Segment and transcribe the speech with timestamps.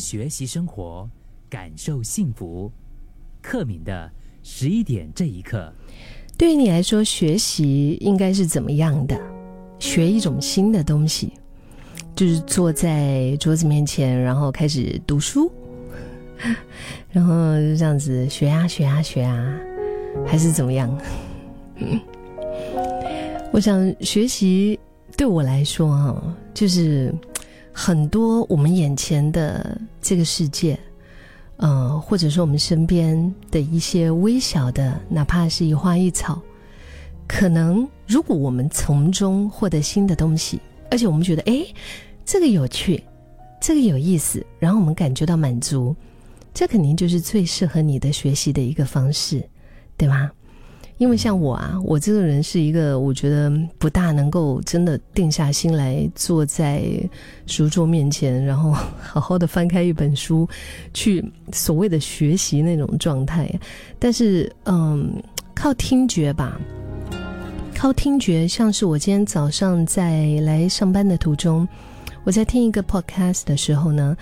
[0.00, 1.08] 学习生活，
[1.48, 2.68] 感受幸福。
[3.40, 4.10] 克敏的
[4.42, 5.72] 十一点这一刻，
[6.36, 9.16] 对于你来说，学习应该是怎么样的？
[9.78, 11.34] 学一种新的东西，
[12.16, 15.48] 就是坐在桌子面前，然后开始读书，
[17.12, 19.60] 然后就这样子学啊学啊学啊，
[20.26, 20.92] 还是怎么样？
[23.52, 24.76] 我想学习
[25.16, 27.14] 对我来说，哈，就是
[27.76, 30.78] 很多我们眼前的这个世界，
[31.56, 36.40] 呃，或者说我们身边的一些微小的，哪怕是一花一草，
[37.26, 41.66] 可能如果我们从中获得新的东西，而且我们觉得，哎，
[42.24, 43.02] 这个有趣，
[43.60, 45.94] 这个有意思，然后我们感觉到满足，
[46.54, 49.42] 这肯定就是最适合你的学习的一个方式，
[49.96, 50.30] 对吗？
[50.98, 56.84] 因为像我啊，我这个人是一个我觉得不大能够真的定下心来坐在
[57.46, 58.70] 书桌面前，然后
[59.00, 60.48] 好好的翻开一本书，
[60.92, 63.52] 去所谓的学习那种状态。
[63.98, 65.20] 但是，嗯，
[65.52, 66.60] 靠听觉吧，
[67.74, 71.66] 靠听觉，像是我今天早上在来上班的途中，
[72.24, 74.16] 我在听一个 podcast 的时候呢。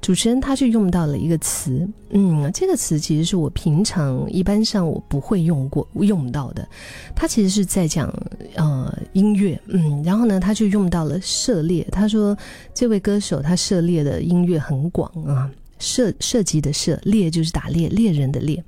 [0.00, 6.68] 主持人他就用到了一个词，嗯，这个词其实是我平常一般上我不会用过用到的，
[7.14, 8.12] 他其实是在讲
[8.56, 12.36] 呃音乐，嗯，然后呢他就用到了涉猎，他说
[12.74, 18.60] 这位歌手他涉猎的音乐很广啊，涉涉及的涉猎就是打猎猎人的猎，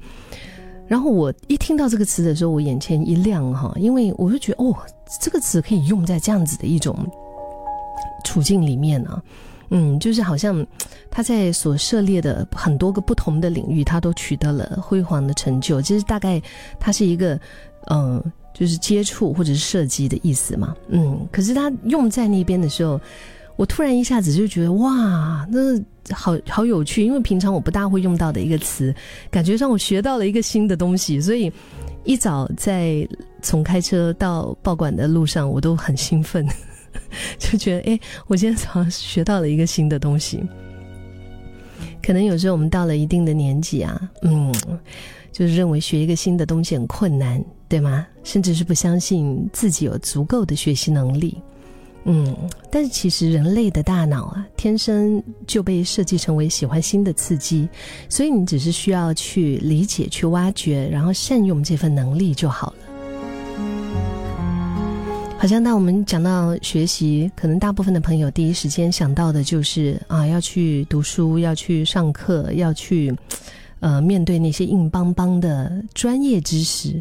[0.87, 4.73] 然后我一听到这个词的时候，我眼前一亮哈，因为我就觉得哦，
[5.21, 6.97] 这个词可以用在这样子的一种
[8.35, 9.23] 处境里面呢。
[9.71, 10.65] 嗯，就是好像
[11.11, 15.81] 他在所涉猎的很多个不同的领域，他都取得了辉煌的成就。
[15.81, 16.43] 其实大概
[16.81, 17.39] 他是一个，
[17.91, 20.75] 嗯，就是接触或者是涉及的意思嘛。
[20.89, 23.01] 嗯，可是他用在那边的时候，
[23.57, 25.81] 我突然一下子就觉得哇，那
[26.13, 28.95] 好好有趣，因为平常我不大会用到的一个词，
[29.31, 31.21] 感觉让我学到了一个新的东西。
[31.21, 31.51] 所以
[32.05, 33.09] 一早在
[33.41, 36.47] 从开车到报馆的路上，我都很兴奋。
[37.39, 40.43] 就觉得，哎，我今天早上学到了一个新的东西。
[42.03, 44.55] 可能有时候我们到了一定的年纪啊，嗯，
[45.33, 48.07] 就是认为学一个新的东西很困难，对吗？
[48.23, 51.39] 甚至是不相信自己有足够的学习能力。
[52.07, 52.37] 嗯，
[52.71, 57.67] 但是其实人类的大脑啊，天生就被设计成为喜欢新的刺激，
[58.11, 62.84] 所以你只是需要去理解、去挖掘，然后善用这份能力就好了。
[65.45, 73.15] 好像当我们讲到学习，可能大部分的朋友第一时间想到的就是啊，要去读书，要去上课，要去，
[73.81, 76.99] 呃，面对那些硬邦邦的专业知识。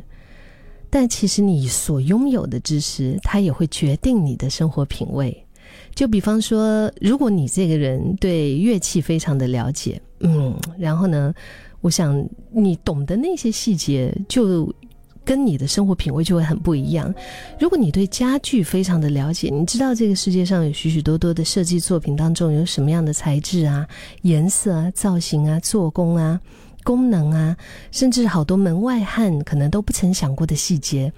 [0.90, 5.46] 但其实你所拥有的知识，它也会决定你的生活品味。
[5.96, 11.34] 就比方说，如果你这个人对乐器非常的了解，嗯，然后呢，
[11.80, 14.70] 我想你懂得那些细节就。
[15.26, 17.14] 跟你的生活品味就会很不一样。
[17.60, 23.88] 如果你对家具非常的了解，你知道这个世界上有许许多多的设计作品当中有什么样的材质啊、
[24.24, 26.40] 颜色啊、造型啊、做工啊、
[26.84, 27.56] 功能啊，
[27.92, 31.12] 甚至好多门外汉可能都不曾想过的细节。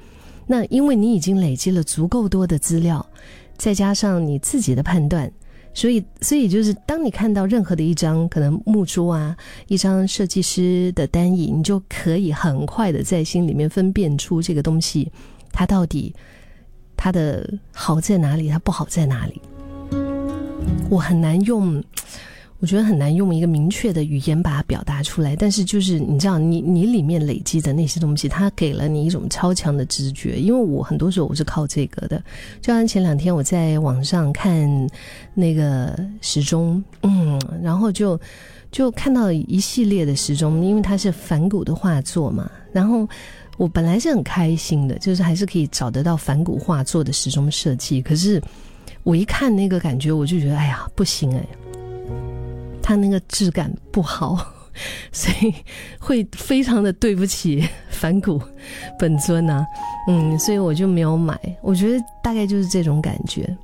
[0.48, 3.06] 那因为你已经累积了足够多的资料，
[3.58, 5.32] 再加上你自己的判断。
[5.76, 9.38] 所以，所以就是，当你看到任何的一张可能木桌啊，
[9.68, 15.12] 一张设计师的单椅，你就可以很快的在心里面分辨出这个东西，
[15.52, 16.16] 它到底
[16.96, 19.42] 它的好在哪里，它不好在哪里。
[20.90, 21.84] 我很难用。
[22.66, 30.40] 我觉得很难用一个明确的语言把它表达出来，但是就是你知道，你你里面累积的那些东西，它给了你一种超强的直觉。
[30.40, 32.18] 因为我很多时候我是靠这个的，
[32.62, 34.68] 就像前两天我在网上看
[35.36, 38.20] 那个时钟，嗯，然后就
[38.72, 43.08] 就看到一系列的时钟，因为它是反古的画作嘛，然后
[43.58, 48.42] 我本来是很开心的，就是还是可以找得到反古画作的时钟设计，可是
[49.04, 51.46] 我一看那个感觉，我就觉得哎呀，不行哎。
[52.88, 54.38] 它那个质感不好，
[55.12, 55.52] 所以
[56.00, 58.40] 会非常的对不起反骨
[59.00, 59.66] 本尊啊，
[60.08, 61.36] 嗯，所以我就没有买。
[61.64, 63.58] 我觉得大概就是这种感觉。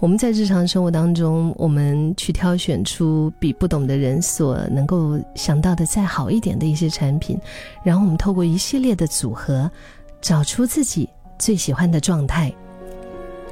[0.00, 7.38] 我们在日常生活当中，我们去挑选出比不懂的人所能够想到的再好一点的一些产品，
[7.84, 9.70] 然后我们透过一系列的组合，
[10.20, 12.52] 找出自己最喜欢的状态。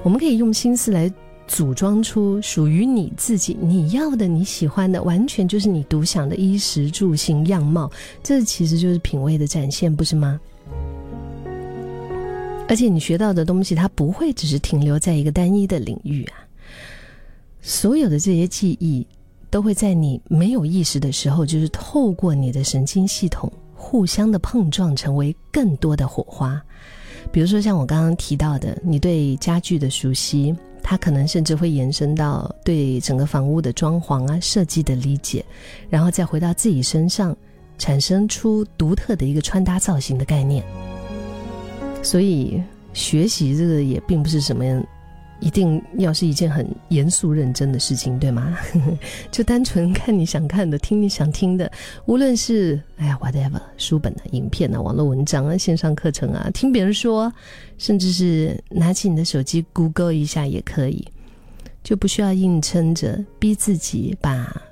[0.02, 1.08] 我们可以用心思来。
[1.46, 7.90] 组装出属于你自己、你要的、你喜欢的，完全就是你独享的衣食住行样貌。
[8.22, 10.40] 这其实就是品味的展现，不是吗？
[12.68, 16.34] 而且你学到的东西，它不会只是停留在一个单一的领域啊。
[17.60, 19.06] 所有的这些记忆，
[19.50, 26.62] 都会在你没有意识的时候，就是透过你的神经系统互相的碰撞，成为更多的火花。
[27.30, 35.44] 比如说像我刚刚提到的，你对家具的熟悉，它可能甚至会延伸到对整个房屋的装潢啊设计的理解，
[35.88, 37.36] 然后再回到自己身上，
[37.78, 40.64] 产生出独特的一个穿搭造型的概念。
[42.02, 42.60] 所以
[42.92, 44.64] 学习这个也并不是什么。
[45.42, 48.56] 一定要是一件很严肃认真的事情，对吗？
[49.32, 51.70] 就单纯看你想看的，听你想听的，
[52.06, 57.32] 无论是哎呀 whatever 书本啊、影片啊、网络文章啊、线上课程啊，听别人说，
[57.76, 61.04] 甚至是拿起你的手机 Google 一下也可以，
[61.82, 64.62] 就不需要硬撑着逼自己把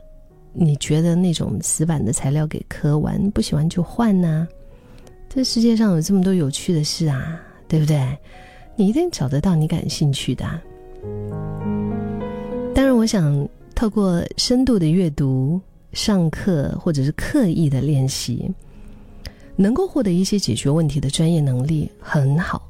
[0.52, 4.46] 你觉得那种死板的材料给磕完，不喜欢就换呐。
[5.28, 8.16] 这世界上有这么多有趣的事啊，对不对？
[8.80, 10.46] 你一定找得到你感兴趣的。
[12.74, 15.60] 当然，我想透过深度的阅读、
[15.92, 18.50] 上课或者是刻意的练习，
[19.54, 22.66] 能够获得一些解决问题的专业能力很好。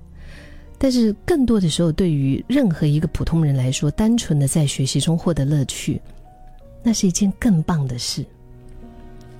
[0.78, 6.02] 但是，更多的时候，对于任何一个普通人来说，单纯的在学习中获得乐趣，
[6.82, 8.26] 那是一件更棒的事。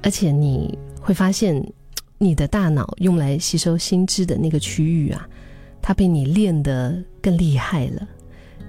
[0.05, 1.61] 而且，你会发现，
[2.17, 5.29] 你的大脑用来吸收新知的那个区域啊。
[5.83, 8.07] 它被你练得更厉害了，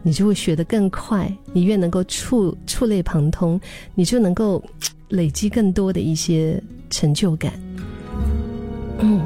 [0.02, 1.32] 你就会学得更快。
[1.54, 3.60] 你越能够触触类旁通，
[3.94, 4.64] 你就能够
[5.10, 7.54] 累积更多的一些成就感。
[9.00, 9.22] 嗯，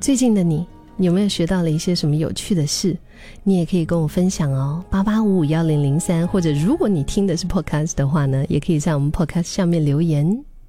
[0.00, 0.66] 最近的你
[0.98, 2.96] 有没有学到了一些什么有趣的事？
[3.42, 10.44] 你也可以跟我分享哦，八八五五幺零零三，或者如果你听的是 Podcast 的话呢，也可以在我们 Podcast 下面留言。